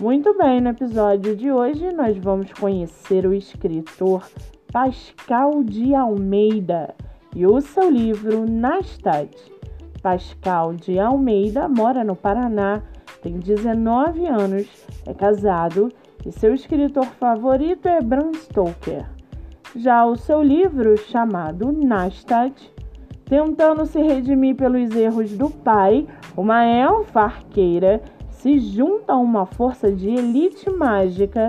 Muito 0.00 0.32
bem, 0.38 0.60
no 0.60 0.68
episódio 0.68 1.34
de 1.34 1.50
hoje 1.50 1.92
nós 1.92 2.16
vamos 2.16 2.52
conhecer 2.52 3.26
o 3.26 3.34
escritor 3.34 4.30
Pascal 4.72 5.64
de 5.64 5.92
Almeida 5.92 6.94
e 7.34 7.44
o 7.44 7.60
seu 7.60 7.90
livro 7.90 8.48
Nastad. 8.48 9.28
Pascal 10.00 10.72
de 10.74 11.00
Almeida 11.00 11.68
mora 11.68 12.04
no 12.04 12.14
Paraná, 12.14 12.80
tem 13.22 13.40
19 13.40 14.24
anos, 14.28 14.68
é 15.04 15.12
casado 15.12 15.88
e 16.24 16.30
seu 16.30 16.54
escritor 16.54 17.06
favorito 17.18 17.88
é 17.88 18.00
Bram 18.00 18.32
Stoker. 18.34 19.04
Já 19.74 20.06
o 20.06 20.14
seu 20.14 20.40
livro, 20.40 20.96
chamado 20.96 21.72
Nastad, 21.72 22.54
tentando 23.24 23.84
se 23.84 24.00
redimir 24.00 24.54
pelos 24.54 24.94
erros 24.94 25.32
do 25.32 25.50
pai, 25.50 26.06
uma 26.36 26.64
elfa 26.64 27.22
arqueira 27.22 28.00
se 28.38 28.58
junta 28.58 29.12
a 29.12 29.18
uma 29.18 29.46
força 29.46 29.90
de 29.90 30.08
elite 30.08 30.70
mágica 30.70 31.48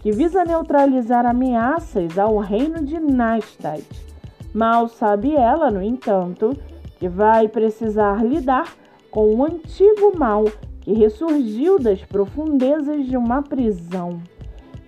que 0.00 0.12
visa 0.12 0.44
neutralizar 0.44 1.26
ameaças 1.26 2.18
ao 2.18 2.38
reino 2.38 2.84
de 2.84 2.98
Nastad. 3.00 3.82
Mal 4.54 4.88
sabe 4.88 5.34
ela, 5.34 5.70
no 5.70 5.82
entanto, 5.82 6.56
que 6.98 7.08
vai 7.08 7.48
precisar 7.48 8.24
lidar 8.24 8.74
com 9.10 9.34
o 9.34 9.44
antigo 9.44 10.16
mal 10.16 10.44
que 10.82 10.92
ressurgiu 10.92 11.78
das 11.78 12.04
profundezas 12.04 13.06
de 13.06 13.16
uma 13.16 13.42
prisão. 13.42 14.20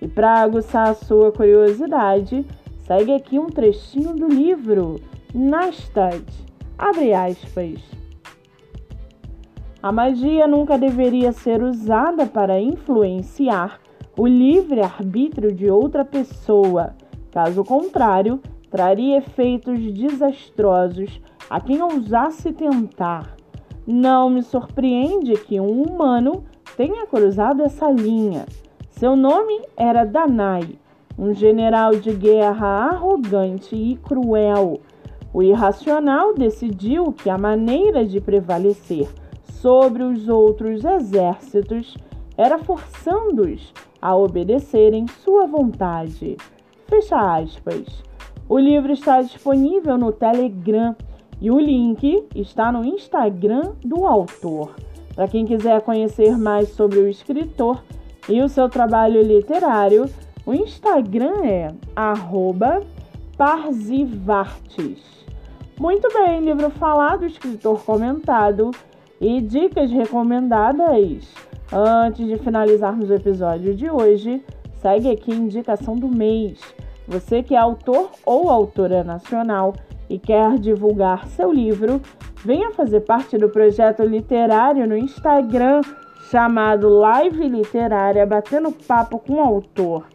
E 0.01 0.07
para 0.07 0.41
aguçar 0.41 0.89
a 0.89 0.93
sua 0.93 1.31
curiosidade, 1.31 2.45
segue 2.85 3.13
aqui 3.13 3.37
um 3.37 3.47
trechinho 3.47 4.15
do 4.15 4.27
livro 4.27 5.01
Nastad. 5.33 6.23
Abre 6.77 7.13
aspas. 7.13 7.98
A 9.81 9.93
magia 9.93 10.45
nunca 10.45 10.77
deveria 10.77 11.31
ser 11.31 11.63
usada 11.63 12.25
para 12.25 12.59
influenciar 12.59 13.79
o 14.17 14.27
livre 14.27 14.81
arbítrio 14.81 15.53
de 15.53 15.71
outra 15.71 16.03
pessoa. 16.03 16.93
Caso 17.31 17.63
contrário, 17.63 18.41
traria 18.69 19.19
efeitos 19.19 19.79
desastrosos 19.93 21.21
a 21.49 21.61
quem 21.61 21.81
ousasse 21.81 22.51
tentar. 22.51 23.37
Não 23.87 24.29
me 24.29 24.43
surpreende 24.43 25.31
que 25.37 25.61
um 25.61 25.81
humano 25.81 26.43
tenha 26.75 27.07
cruzado 27.07 27.63
essa 27.63 27.89
linha. 27.89 28.45
Seu 28.89 29.15
nome 29.15 29.61
era 29.77 30.03
Danai, 30.03 30.77
um 31.17 31.33
general 31.33 31.91
de 31.91 32.11
guerra 32.11 32.67
arrogante 32.67 33.77
e 33.77 33.95
cruel. 33.95 34.81
O 35.33 35.41
irracional 35.41 36.33
decidiu 36.33 37.13
que 37.13 37.29
a 37.29 37.37
maneira 37.37 38.05
de 38.05 38.19
prevalecer 38.19 39.07
sobre 39.51 40.03
os 40.03 40.27
outros 40.29 40.83
exércitos, 40.85 41.97
era 42.37 42.57
forçando-os 42.57 43.73
a 44.01 44.15
obedecerem 44.15 45.05
sua 45.07 45.45
vontade. 45.45 46.37
Fecha 46.87 47.37
aspas. 47.37 48.03
O 48.47 48.57
livro 48.57 48.91
está 48.91 49.21
disponível 49.21 49.97
no 49.97 50.11
Telegram 50.11 50.95
e 51.41 51.51
o 51.51 51.59
link 51.59 52.27
está 52.33 52.71
no 52.71 52.83
Instagram 52.83 53.73
do 53.83 54.05
autor. 54.05 54.75
Para 55.15 55.27
quem 55.27 55.45
quiser 55.45 55.81
conhecer 55.81 56.37
mais 56.37 56.69
sobre 56.69 56.99
o 56.99 57.07
escritor 57.07 57.83
e 58.27 58.41
o 58.41 58.49
seu 58.49 58.69
trabalho 58.69 59.21
literário, 59.21 60.09
o 60.45 60.53
Instagram 60.53 61.43
é 61.43 61.73
@parzivartes. 63.37 64.97
Muito 65.79 66.07
bem, 66.13 66.39
livro 66.41 66.69
falado, 66.69 67.25
escritor 67.25 67.83
comentado 67.83 68.71
e 69.19 69.41
dicas 69.41 69.91
recomendadas. 69.91 71.33
Antes 71.71 72.25
de 72.25 72.37
finalizarmos 72.37 73.09
o 73.09 73.13
episódio 73.13 73.75
de 73.75 73.89
hoje, 73.89 74.43
segue 74.81 75.11
aqui 75.11 75.31
a 75.31 75.35
indicação 75.35 75.95
do 75.95 76.07
mês. 76.07 76.59
Você 77.07 77.43
que 77.43 77.55
é 77.55 77.57
autor 77.57 78.11
ou 78.25 78.49
autora 78.49 79.03
nacional 79.03 79.73
e 80.09 80.17
quer 80.17 80.57
divulgar 80.57 81.27
seu 81.27 81.51
livro, 81.51 82.01
venha 82.43 82.71
fazer 82.71 83.01
parte 83.01 83.37
do 83.37 83.49
projeto 83.49 84.03
literário 84.03 84.87
no 84.87 84.97
Instagram 84.97 85.81
chamado 86.29 86.89
Live 86.89 87.47
Literária 87.47 88.25
Batendo 88.25 88.71
Papo 88.71 89.19
com 89.19 89.33
o 89.33 89.39
Autor. 89.41 90.05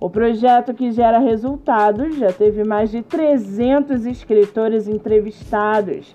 O 0.00 0.08
projeto 0.08 0.72
que 0.72 0.92
gera 0.92 1.18
resultados 1.18 2.16
já 2.16 2.32
teve 2.32 2.64
mais 2.64 2.90
de 2.90 3.02
300 3.02 4.06
escritores 4.06 4.86
entrevistados 4.86 6.14